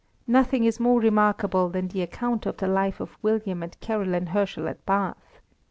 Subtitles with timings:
[0.25, 4.67] Nothing is more remarkable than the account of the life of William and Caroline Herschel
[4.67, 5.39] at Bath.